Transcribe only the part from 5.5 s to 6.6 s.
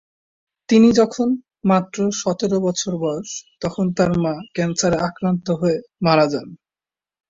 হয়ে মারা যান।